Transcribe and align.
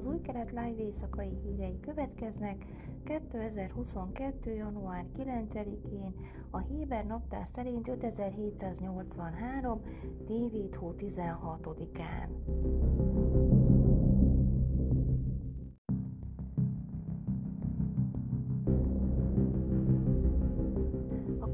az 0.00 0.06
új 0.06 0.20
kelet 0.20 0.50
live 0.50 0.76
éjszakai 0.76 1.38
hírei 1.42 1.80
következnek 1.80 2.64
2022. 3.04 4.54
január 4.54 5.06
9-én, 5.18 6.14
a 6.50 6.58
Héber 6.58 7.06
naptár 7.06 7.46
szerint 7.46 7.88
5783. 7.88 9.80
Tévét 10.26 10.74
hó 10.74 10.94
16-án. 10.98 12.28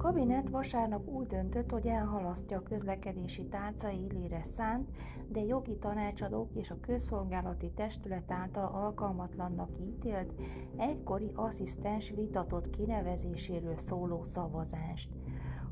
Kabinet 0.07 0.50
vasárnap 0.50 1.08
úgy 1.08 1.26
döntött, 1.26 1.71
hogy 1.71 1.86
elhalasztja 1.86 2.58
a 2.58 2.62
közlekedési 2.62 3.44
tárca 3.44 3.90
élére 3.90 4.43
szánt, 4.43 4.89
de 5.29 5.40
jogi 5.40 5.76
tanácsadók 5.76 6.50
és 6.54 6.71
a 6.71 6.81
közszolgálati 6.81 7.71
testület 7.71 8.31
által 8.31 8.64
alkalmatlannak 8.64 9.71
ítélt 9.81 10.32
egykori 10.76 11.31
asszisztens 11.34 12.11
vitatott 12.11 12.71
kinevezéséről 12.71 13.76
szóló 13.76 14.22
szavazást. 14.22 15.11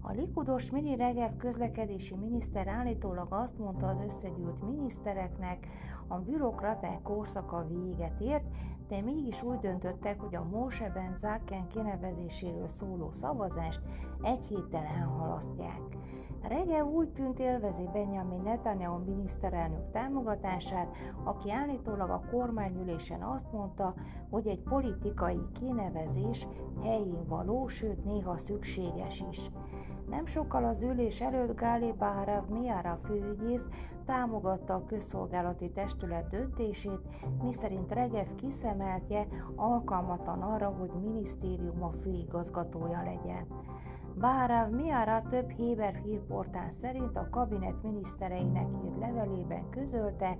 A 0.00 0.12
likudos 0.12 0.70
Mini 0.70 0.96
Regev 0.96 1.36
közlekedési 1.36 2.14
miniszter 2.14 2.68
állítólag 2.68 3.28
azt 3.30 3.58
mondta 3.58 3.88
az 3.88 4.00
összegyűlt 4.06 4.62
minisztereknek, 4.62 5.66
a 6.06 6.18
bürokraták 6.18 7.02
korszaka 7.02 7.66
véget 7.66 8.20
ért, 8.20 8.44
de 8.88 9.00
mégis 9.00 9.42
úgy 9.42 9.58
döntöttek, 9.58 10.20
hogy 10.20 10.34
a 10.34 10.44
Moseben 10.44 11.14
Zaken 11.14 11.66
kinevezéséről 11.68 12.68
szóló 12.68 13.10
szavazást 13.10 13.80
egy 14.22 14.44
héttel 14.48 14.84
elhalasztják. 14.84 15.80
Regev 16.48 16.86
úgy 16.86 17.08
tűnt 17.08 17.38
élvezi 17.38 17.88
Benjamin 17.92 18.40
Netanyahu 18.40 19.04
miniszterelnök 19.04 19.90
támogatását, 19.90 20.96
aki 21.24 21.50
állítólag 21.50 22.10
a 22.10 22.24
kormányülésen 22.30 23.22
azt 23.22 23.52
mondta, 23.52 23.94
hogy 24.30 24.46
egy 24.46 24.60
politikai 24.60 25.40
kinevezés 25.60 26.46
helyén 26.82 27.26
való, 27.26 27.68
sőt 27.68 28.04
néha 28.04 28.36
szükséges 28.36 29.24
is. 29.30 29.50
Nem 30.08 30.26
sokkal 30.26 30.64
az 30.64 30.82
ülés 30.82 31.20
előtt 31.20 31.56
Gáli 31.56 31.92
Bárav 31.98 32.48
Miara 32.48 32.98
főügyész 33.04 33.68
támogatta 34.06 34.74
a 34.74 34.84
közszolgálati 34.84 35.70
testület 35.70 36.28
döntését, 36.28 37.00
miszerint 37.42 37.92
Regev 37.92 38.26
kiszemeltje 38.36 39.26
alkalmatlan 39.56 40.42
arra, 40.42 40.68
hogy 40.68 40.90
minisztérium 41.02 41.82
a 41.82 41.92
főigazgatója 41.92 43.02
legyen. 43.02 43.46
Báráv 44.14 44.70
Miara 44.70 45.22
több 45.30 45.50
Héber 45.50 45.94
hírportál 45.94 46.70
szerint 46.70 47.16
a 47.16 47.28
kabinet 47.30 47.82
minisztereinek 47.82 48.68
írt 48.84 48.98
levelében 48.98 49.70
közölte, 49.70 50.36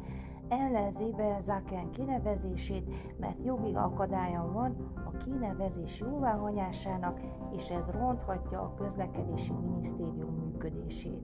ellenzi 0.49 1.11
be 1.17 1.39
Zaken 1.41 1.91
kinevezését, 1.91 3.19
mert 3.19 3.45
jogi 3.45 3.75
akadálya 3.75 4.51
van 4.53 4.93
kinevezés 5.17 6.01
jóváhagyásának, 6.01 7.21
és 7.57 7.71
ez 7.71 7.91
ronthatja 7.91 8.61
a 8.61 8.75
közlekedési 8.75 9.53
minisztérium 9.53 10.35
működését. 10.35 11.23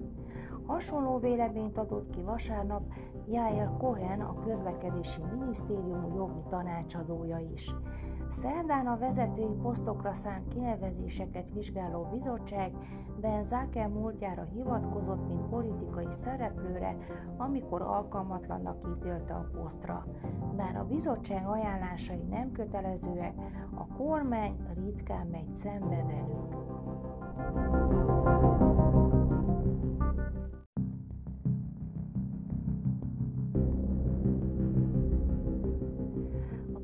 Hasonló 0.67 1.19
véleményt 1.19 1.79
adott 1.79 2.11
ki 2.11 2.23
vasárnap 2.23 2.83
Jair 3.27 3.71
Cohen, 3.79 4.21
a 4.21 4.41
közlekedési 4.41 5.21
minisztérium 5.33 6.15
jogi 6.15 6.43
tanácsadója 6.49 7.39
is. 7.39 7.75
Szerdán 8.31 8.87
a 8.87 8.99
vezetői 8.99 9.55
posztokra 9.63 10.15
szánt 10.15 10.49
kinevezéseket 10.49 11.53
vizsgáló 11.53 12.09
bizottság 12.13 12.73
Ben 13.21 13.45
Zaken 13.45 13.91
múltjára 13.91 14.47
hivatkozott, 14.55 15.29
mint 15.29 15.49
politikai 15.49 16.07
szereplőre, 16.11 16.97
amikor 17.37 17.83
alkalmatlannak 17.83 18.89
ítélte 18.97 19.35
a 19.35 19.51
posztra. 19.61 20.07
Bár 20.57 20.77
a 20.77 20.85
bizottság 20.85 21.47
ajánlásai 21.47 22.23
nem 22.31 22.53
kötelezőek, 22.53 23.35
a 23.75 23.87
kormány 23.87 24.57
ritkán 24.75 25.27
megy 25.27 25.55
szembe 25.55 26.05
velük. 26.07 26.61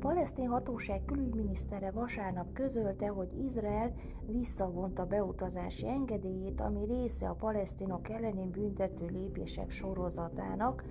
Palesztin 0.07 0.47
hatóság 0.47 1.05
külügyminisztere 1.05 1.91
vasárnap 1.91 2.53
közölte, 2.53 3.07
hogy 3.07 3.43
Izrael 3.45 3.93
visszavonta 4.25 5.05
beutazási 5.05 5.87
engedélyét, 5.87 6.61
ami 6.61 6.85
része 6.85 7.27
a 7.27 7.33
palesztinok 7.33 8.09
elleni 8.09 8.47
büntető 8.47 9.05
lépések 9.05 9.69
sorozatának, 9.69 10.83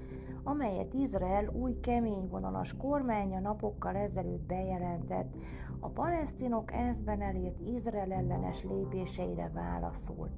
amelyet 0.44 0.94
Izrael 0.94 1.48
új 1.48 1.80
keményvonalas 1.80 2.76
kormánya 2.76 3.40
napokkal 3.40 3.96
ezelőtt 3.96 4.46
bejelentett. 4.46 5.34
A 5.80 5.88
palesztinok 5.88 6.72
ezben 6.72 7.22
elért 7.22 7.60
Izrael 7.60 8.12
ellenes 8.12 8.62
lépéseire 8.62 9.50
válaszolt. 9.54 10.32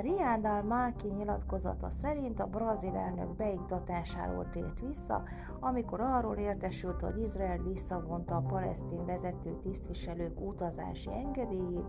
Riad 0.00 0.44
al-Malki 0.44 1.08
nyilatkozata 1.08 1.90
szerint 1.90 2.40
a 2.40 2.46
brazil 2.46 2.94
elnök 2.94 3.36
beiktatásáról 3.36 4.50
tért 4.50 4.80
vissza, 4.80 5.22
amikor 5.60 6.00
arról 6.00 6.36
értesült, 6.36 7.00
hogy 7.00 7.18
Izrael 7.18 7.58
visszavonta 7.58 8.36
a 8.36 8.44
palesztin 8.48 9.04
vezető 9.04 9.58
tisztviselők 9.62 10.40
utazási 10.40 11.10
engedélyét, 11.12 11.88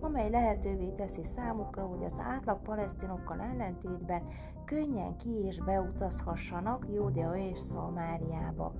amely 0.00 0.30
lehetővé 0.30 0.90
teszi 0.90 1.24
számukra, 1.24 1.82
hogy 1.82 2.04
az 2.04 2.20
átlag 2.24 2.62
palesztinokkal 2.62 3.40
ellentétben 3.40 4.22
könnyen 4.70 5.16
ki 5.16 5.30
és 5.46 5.58
beutazhassanak 5.58 6.86
Judea 6.92 7.36
és 7.36 7.58
Szamáriába. 7.58 8.72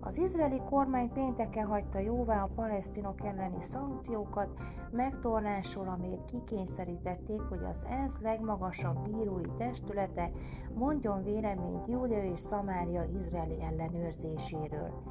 Az 0.00 0.18
izraeli 0.18 0.60
kormány 0.70 1.12
pénteken 1.12 1.66
hagyta 1.66 1.98
jóvá 1.98 2.42
a 2.42 2.50
palesztinok 2.54 3.24
elleni 3.24 3.62
szankciókat, 3.62 4.60
megtornásul, 4.90 5.88
amért 5.88 6.24
kikényszerítették, 6.24 7.40
hogy 7.40 7.64
az 7.70 7.86
ENSZ 7.90 8.20
legmagasabb 8.20 9.08
bírói 9.08 9.50
testülete 9.58 10.30
mondjon 10.74 11.22
véleményt 11.22 11.86
Júlia 11.86 12.24
és 12.24 12.40
Szamária 12.40 13.04
izraeli 13.18 13.62
ellenőrzéséről. 13.62 15.02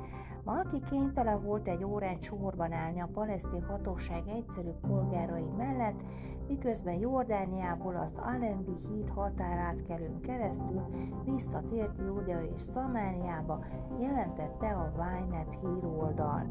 Malki 0.44 0.82
kénytelen 0.90 1.44
volt 1.44 1.68
egy 1.68 1.84
órán 1.84 2.22
sorban 2.22 2.72
állni 2.72 3.02
a 3.02 3.10
palesztin 3.14 3.64
hatóság 3.64 4.28
egyszerű 4.28 4.70
polgárai 4.82 5.50
mellett, 5.58 6.02
miközben 6.52 7.00
Jordániából 7.00 7.96
az 7.96 8.18
Alembi 8.18 8.76
híd 8.90 9.10
határátkelőn 9.10 10.22
keresztül 10.22 10.82
visszatért 11.26 11.98
Júdea 11.98 12.42
és 12.56 12.62
Szamáriába, 12.62 13.66
jelentette 14.00 14.68
a 14.68 14.92
Wynet 14.98 15.58
híroldal. 15.62 16.46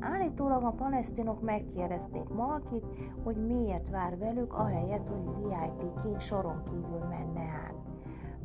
Állítólag 0.00 0.64
a 0.64 0.70
palesztinok 0.70 1.42
megkérdezték 1.42 2.28
Malkit, 2.28 2.84
hogy 3.24 3.36
miért 3.36 3.90
vár 3.90 4.18
velük, 4.18 4.52
ahelyett, 4.52 5.08
hogy 5.08 5.24
VIP-ként 5.24 6.20
soron 6.20 6.62
kívül 6.64 7.06
menne 7.08 7.40
át. 7.40 7.89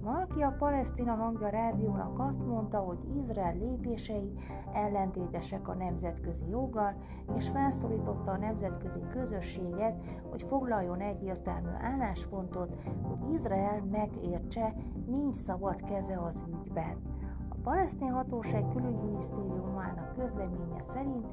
Malki 0.05 0.41
a 0.41 0.55
Palesztina 0.57 1.15
hangja 1.15 1.49
rádiónak 1.49 2.19
azt 2.19 2.45
mondta, 2.45 2.77
hogy 2.77 2.97
Izrael 3.17 3.57
lépései 3.57 4.33
ellentétesek 4.73 5.67
a 5.67 5.73
nemzetközi 5.73 6.49
joggal, 6.49 6.95
és 7.35 7.49
felszólította 7.49 8.31
a 8.31 8.37
nemzetközi 8.37 8.99
közösséget, 9.11 9.95
hogy 10.29 10.43
foglaljon 10.43 10.99
egyértelmű 10.99 11.69
álláspontot, 11.81 12.75
hogy 13.03 13.33
Izrael 13.33 13.83
megértse, 13.91 14.73
nincs 15.05 15.35
szabad 15.35 15.81
keze 15.81 16.19
az 16.19 16.43
ügyben. 16.47 17.14
Palesztin 17.65 18.11
hatóság 18.11 18.65
külügyminisztériumának 18.73 20.13
közleménye 20.17 20.81
szerint 20.81 21.25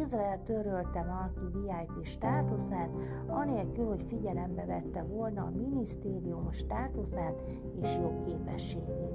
Izrael 0.00 0.42
törölte 0.42 1.02
Malki 1.02 1.58
VIP 1.58 2.04
státuszát, 2.04 2.90
anélkül, 3.26 3.86
hogy 3.86 4.02
figyelembe 4.02 4.64
vette 4.64 5.02
volna 5.02 5.42
a 5.42 5.52
minisztérium 5.56 6.52
státuszát 6.52 7.42
és 7.82 7.96
jogképességét. 7.96 9.12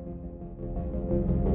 A 1.45 1.50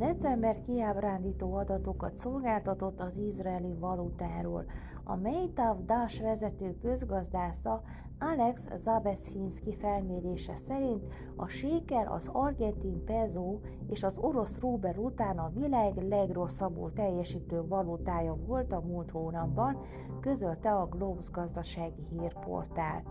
december 0.00 0.60
kiábrándító 0.60 1.54
adatokat 1.54 2.16
szolgáltatott 2.16 3.00
az 3.00 3.16
izraeli 3.16 3.74
valutáról. 3.78 4.64
A 5.04 5.16
Meitav 5.16 5.84
Dash 5.84 6.22
vezető 6.22 6.78
közgazdásza 6.82 7.82
Alex 8.18 8.68
Zabeszinski 8.76 9.74
felmérése 9.74 10.56
szerint 10.56 11.04
a 11.36 11.48
sékel 11.48 12.06
az 12.06 12.30
argentin 12.32 13.04
peso 13.04 13.58
és 13.86 14.02
az 14.02 14.18
orosz 14.18 14.58
rubel 14.58 14.96
után 14.96 15.38
a 15.38 15.50
világ 15.54 15.96
legrosszabbul 16.08 16.92
teljesítő 16.92 17.66
valutája 17.66 18.36
volt 18.46 18.72
a 18.72 18.82
múlt 18.86 19.10
hónapban, 19.10 19.76
közölte 20.20 20.72
a 20.72 20.86
Globes 20.86 21.30
gazdasági 21.30 22.02
hírportál. 22.10 23.02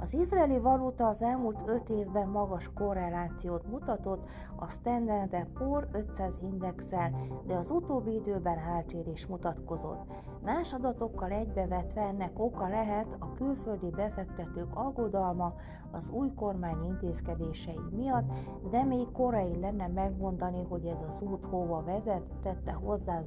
Az 0.00 0.14
izraeli 0.14 0.58
valuta 0.58 1.06
az 1.06 1.22
elmúlt 1.22 1.58
5 1.66 1.88
évben 1.88 2.28
magas 2.28 2.70
korrelációt 2.74 3.66
mutatott 3.70 4.28
a 4.56 4.68
Standard 4.68 5.46
Poor 5.58 5.88
500 5.92 6.38
indexel, 6.42 7.10
de 7.46 7.54
az 7.54 7.70
utóbbi 7.70 8.14
időben 8.14 8.58
eltérés 8.58 9.26
mutatkozott. 9.26 10.10
Más 10.44 10.72
adatokkal 10.72 11.30
egybevetve 11.30 12.00
ennek 12.00 12.38
oka 12.38 12.68
lehet 12.68 13.16
a 13.18 13.32
külföldi 13.32 13.90
befektetők 13.90 14.74
aggodalma 14.74 15.54
az 15.90 16.10
új 16.10 16.32
kormány 16.34 16.84
intézkedései 16.84 17.80
miatt, 17.90 18.32
de 18.70 18.84
még 18.84 19.12
korai 19.12 19.60
lenne 19.60 19.86
megmondani, 19.86 20.64
hogy 20.68 20.84
ez 20.84 21.08
az 21.08 21.22
út 21.22 21.44
hova 21.44 21.82
vezet, 21.82 22.22
tette 22.42 22.72
hozzá 22.72 23.20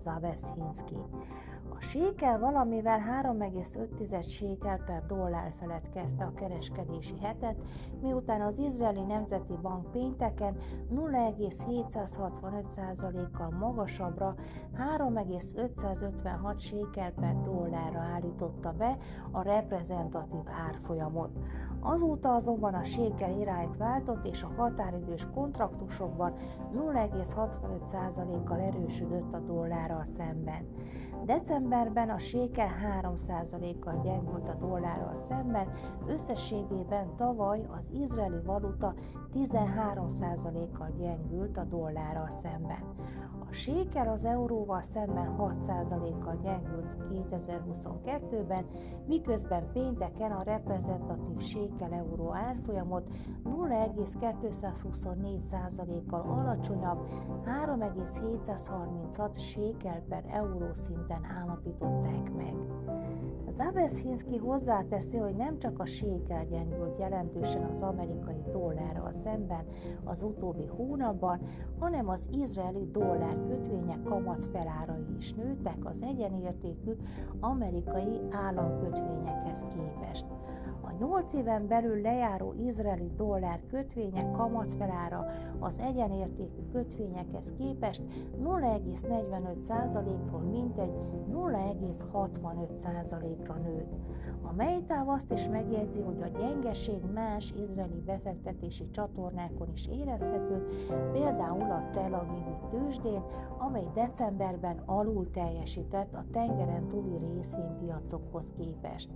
Hinski. 0.55 0.97
Sékel 1.83 2.39
valamivel 2.39 2.99
3,5 3.23 4.27
sékel 4.27 4.79
per 4.85 5.03
dollár 5.07 5.53
felett 5.59 5.89
kezdte 5.89 6.23
a 6.23 6.33
kereskedési 6.33 7.19
hetet, 7.21 7.61
miután 8.01 8.41
az 8.41 8.57
izraeli 8.57 9.01
nemzeti 9.01 9.53
bank 9.61 9.91
pénteken 9.91 10.55
0,765%-kal 10.95 13.49
magasabbra 13.49 14.35
3,556 14.73 16.59
sékel 16.59 17.11
per 17.11 17.41
dollárra 17.41 17.99
állította 17.99 18.73
be 18.77 18.97
a 19.31 19.41
reprezentatív 19.41 20.43
árfolyamot. 20.67 21.29
Azóta 21.79 22.33
azonban 22.33 22.73
a 22.73 22.83
sékel 22.83 23.39
irányt 23.39 23.77
váltott, 23.77 24.25
és 24.25 24.43
a 24.43 24.51
határidős 24.57 25.27
kontraktusokban 25.33 26.33
0,65%-kal 26.75 28.59
erősödött 28.59 29.33
a 29.33 29.39
dollárral 29.39 30.05
szemben. 30.05 30.65
Decemberben 31.73 32.09
a 32.09 32.19
sékel 32.19 32.69
3%-kal 33.01 34.01
gyengült 34.03 34.47
a 34.47 34.53
dollárral 34.53 35.15
szemben, 35.15 35.67
összességében 36.07 37.15
tavaly 37.15 37.65
az 37.77 37.89
izraeli 37.91 38.41
valuta 38.45 38.93
13%-kal 39.33 40.91
gyengült 40.97 41.57
a 41.57 41.63
dollárral 41.63 42.29
szemben. 42.41 42.83
A 43.53 43.55
sékel 43.55 44.07
az 44.07 44.25
euróval 44.25 44.81
szemben 44.81 45.35
6%-kal 45.37 46.39
gyengült 46.43 46.97
2022-ben, 47.11 48.65
miközben 49.07 49.71
pénteken 49.73 50.31
a 50.31 50.43
reprezentatív 50.43 51.39
sékel 51.39 51.93
euró 51.93 52.33
árfolyamot 52.33 53.09
0,224%-kal 53.43 56.21
alacsonyabb 56.21 57.07
3,736 57.45 59.39
sékel 59.39 60.03
per 60.09 60.23
euró 60.27 60.73
szinten 60.73 61.23
állapították 61.23 62.33
meg. 62.35 62.53
Zabeszinski 63.47 64.37
hozzáteszi, 64.37 65.17
hogy 65.17 65.35
nem 65.35 65.59
csak 65.59 65.79
a 65.79 65.85
sékel 65.85 66.45
gyengült 66.45 66.99
jelentősen 66.99 67.63
az 67.63 67.81
amerikai 67.81 68.41
dollárral 68.51 69.11
szemben 69.11 69.65
az 70.03 70.23
utóbbi 70.23 70.65
hónapban, 70.65 71.39
hanem 71.79 72.09
az 72.09 72.27
izraeli 72.31 72.87
dollár 72.91 73.42
kötvények 73.47 74.03
kamat 74.03 74.43
felárai 74.43 75.05
is 75.17 75.33
nőttek 75.33 75.77
az 75.85 76.01
egyenértékű 76.01 76.91
amerikai 77.39 78.19
államkötvényekhez 78.31 79.65
képest. 79.75 80.25
A 80.93 80.95
8 80.99 81.33
éven 81.33 81.67
belül 81.67 82.01
lejáró 82.01 82.53
izraeli 82.53 83.11
dollár 83.15 83.59
kötvények 83.69 84.31
kamatfelára 84.31 85.25
az 85.59 85.79
egyenértékű 85.79 86.61
kötvényekhez 86.71 87.53
képest 87.57 88.01
0,45%-ról 88.43 90.41
mintegy 90.41 90.91
0,65%-ra 91.31 93.53
nőtt. 93.53 93.93
A 94.41 94.53
Mejtáv 94.53 95.09
azt 95.09 95.31
is 95.31 95.47
megjegyzi, 95.47 96.01
hogy 96.01 96.21
a 96.21 96.27
gyengeség 96.39 96.99
más 97.13 97.53
izraeli 97.63 98.01
befektetési 98.05 98.89
csatornákon 98.89 99.69
is 99.73 99.87
érezhető, 99.87 100.67
például 101.11 101.71
a 101.71 101.89
Tel 101.91 102.13
Avivi 102.13 102.55
tőzsdén, 102.69 103.23
amely 103.57 103.87
decemberben 103.93 104.81
alul 104.85 105.31
teljesített 105.31 106.13
a 106.13 106.25
tengeren 106.31 106.87
túli 106.87 107.17
részvénypiacokhoz 107.17 108.51
képest. 108.57 109.09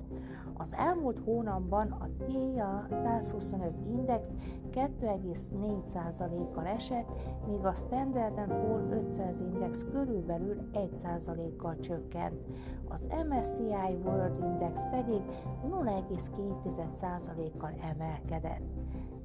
Az 0.53 0.73
elmúlt 0.77 1.19
hónapban 1.69 1.91
a 1.91 2.09
TIA 2.25 2.87
125 2.91 3.73
index 3.87 4.29
2,4%-kal 4.71 6.65
esett, 6.65 7.07
míg 7.47 7.65
a 7.65 7.73
Standard 7.73 8.47
Poor 8.47 8.87
500 8.91 9.39
index 9.39 9.85
körülbelül 9.91 10.69
1%-kal 10.73 11.79
csökkent. 11.79 12.45
Az 12.87 13.07
MSCI 13.29 13.97
World 14.03 14.43
Index 14.43 14.81
pedig 14.91 15.21
0,2%-kal 15.69 17.73
emelkedett. 17.91 18.61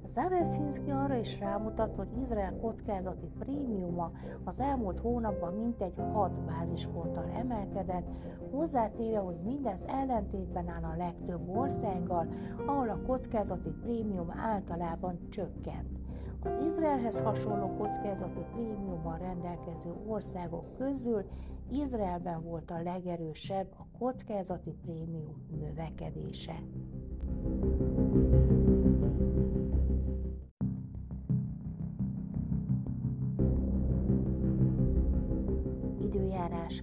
Zabeszinski 0.06 0.90
arra 0.90 1.16
is 1.16 1.38
rámutat, 1.38 1.94
hogy 1.94 2.08
Izrael 2.22 2.56
kockázati 2.60 3.30
prémiuma 3.38 4.12
az 4.44 4.60
elmúlt 4.60 4.98
hónapban 4.98 5.54
mintegy 5.54 5.92
6 6.12 6.32
bázisponttal 6.32 7.30
emelkedett, 7.36 8.06
hozzátéve, 8.50 9.18
hogy 9.18 9.36
mindez 9.44 9.84
ellentétben 9.86 10.68
áll 10.68 10.82
a 10.82 10.96
legtöbb 10.96 11.48
országgal, 11.48 12.26
ahol 12.66 12.88
a 12.88 13.02
kockázati 13.06 13.70
prémium 13.70 14.30
általában 14.30 15.18
csökkent. 15.28 15.98
Az 16.44 16.58
Izraelhez 16.66 17.20
hasonló 17.20 17.76
kockázati 17.76 18.44
prémiummal 18.52 19.18
rendelkező 19.18 19.90
országok 20.06 20.76
közül 20.76 21.24
Izraelben 21.70 22.42
volt 22.42 22.70
a 22.70 22.82
legerősebb 22.82 23.66
a 23.76 23.98
kockázati 23.98 24.74
prémium 24.84 25.46
növekedése. 25.60 26.54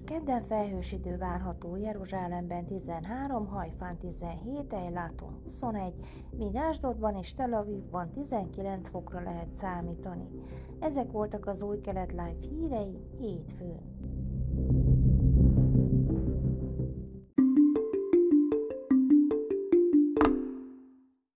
Kedden 0.09 0.43
felhős 0.43 0.91
idő 0.91 1.17
várható 1.17 1.75
Jeruzsálemben 1.75 2.65
13, 2.65 3.47
Hajfán 3.47 3.97
17, 3.97 4.73
Ejláton 4.73 5.39
21, 5.43 5.93
míg 6.37 6.55
Ásdodban 6.55 7.15
és 7.15 7.33
Tel 7.33 7.53
Avivban 7.53 8.11
19 8.11 8.87
fokra 8.87 9.21
lehet 9.21 9.53
számítani. 9.53 10.27
Ezek 10.79 11.11
voltak 11.11 11.47
az 11.47 11.61
új 11.61 11.81
kelet 11.81 12.11
live 12.11 12.35
hírei 12.49 12.97
hétfőn. 13.19 13.98